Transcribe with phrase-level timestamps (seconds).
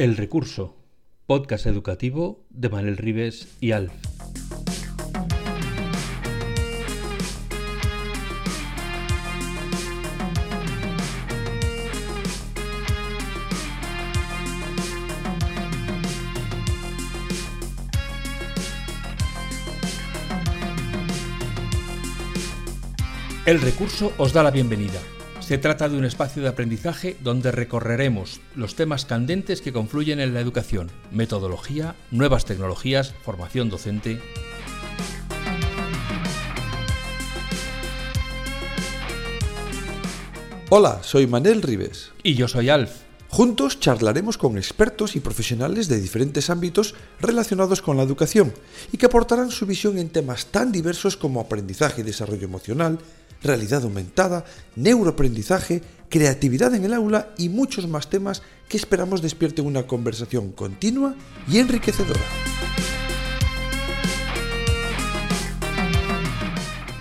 [0.00, 0.78] El Recurso,
[1.26, 3.92] podcast educativo de Manel Rives y Alf.
[23.44, 24.98] El recurso os da la bienvenida.
[25.50, 30.32] Se trata de un espacio de aprendizaje donde recorreremos los temas candentes que confluyen en
[30.32, 34.20] la educación, metodología, nuevas tecnologías, formación docente.
[40.68, 42.12] Hola, soy Manel Rives.
[42.22, 43.09] Y yo soy Alf.
[43.32, 48.52] Juntos charlaremos con expertos y profesionales de diferentes ámbitos relacionados con la educación
[48.90, 52.98] y que aportarán su visión en temas tan diversos como aprendizaje y desarrollo emocional,
[53.40, 54.44] realidad aumentada,
[54.74, 61.14] neuroaprendizaje, creatividad en el aula y muchos más temas que esperamos despierten una conversación continua
[61.46, 62.20] y enriquecedora.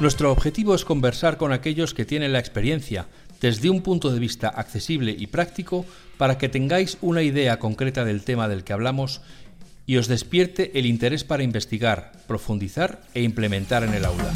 [0.00, 3.06] Nuestro objetivo es conversar con aquellos que tienen la experiencia
[3.44, 5.84] desde un punto de vista accesible y práctico
[6.16, 9.20] para que tengáis una idea concreta del tema del que hablamos
[9.84, 14.32] y os despierte el interés para investigar, profundizar e implementar en el aula.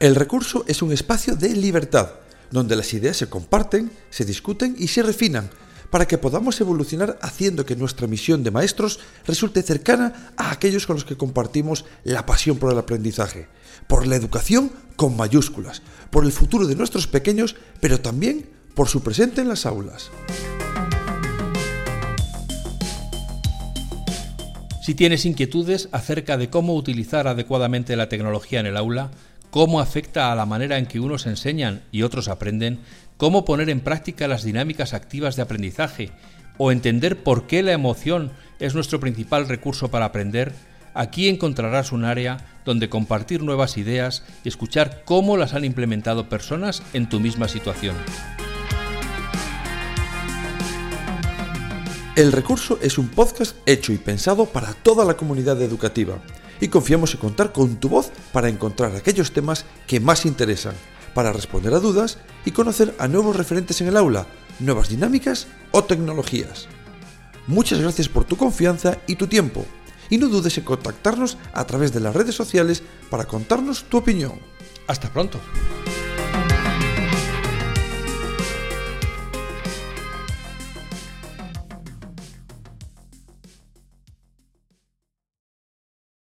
[0.00, 2.10] El recurso es un espacio de libertad,
[2.50, 5.50] donde las ideas se comparten, se discuten y se refinan,
[5.96, 10.96] para que podamos evolucionar haciendo que nuestra misión de maestros resulte cercana a aquellos con
[10.96, 13.48] los que compartimos la pasión por el aprendizaje,
[13.86, 15.80] por la educación con mayúsculas,
[16.10, 20.10] por el futuro de nuestros pequeños, pero también por su presente en las aulas.
[24.82, 29.12] Si tienes inquietudes acerca de cómo utilizar adecuadamente la tecnología en el aula,
[29.50, 32.80] cómo afecta a la manera en que unos enseñan y otros aprenden,
[33.16, 36.10] cómo poner en práctica las dinámicas activas de aprendizaje
[36.58, 40.52] o entender por qué la emoción es nuestro principal recurso para aprender,
[40.94, 46.82] aquí encontrarás un área donde compartir nuevas ideas y escuchar cómo las han implementado personas
[46.92, 47.96] en tu misma situación.
[52.16, 56.18] El recurso es un podcast hecho y pensado para toda la comunidad educativa
[56.60, 60.74] y confiamos en contar con tu voz para encontrar aquellos temas que más interesan,
[61.14, 64.26] para responder a dudas y conocer a nuevos referentes en el aula,
[64.58, 66.68] nuevas dinámicas o tecnologías.
[67.46, 69.64] Muchas gracias por tu confianza y tu tiempo,
[70.10, 74.40] y no dudes en contactarnos a través de las redes sociales para contarnos tu opinión.
[74.86, 75.40] Hasta pronto.